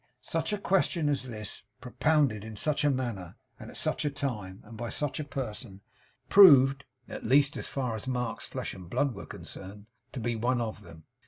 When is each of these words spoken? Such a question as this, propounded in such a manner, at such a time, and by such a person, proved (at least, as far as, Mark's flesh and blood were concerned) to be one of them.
Such 0.23 0.51
a 0.51 0.57
question 0.57 1.07
as 1.09 1.29
this, 1.29 1.61
propounded 1.79 2.43
in 2.43 2.55
such 2.55 2.83
a 2.83 2.89
manner, 2.89 3.35
at 3.59 3.77
such 3.77 4.03
a 4.03 4.09
time, 4.09 4.63
and 4.65 4.75
by 4.75 4.89
such 4.89 5.19
a 5.19 5.23
person, 5.23 5.81
proved 6.27 6.85
(at 7.07 7.23
least, 7.23 7.55
as 7.55 7.67
far 7.67 7.93
as, 7.93 8.07
Mark's 8.07 8.47
flesh 8.47 8.73
and 8.73 8.89
blood 8.89 9.13
were 9.13 9.27
concerned) 9.27 9.85
to 10.13 10.19
be 10.19 10.35
one 10.35 10.59
of 10.59 10.81
them. 10.81 11.03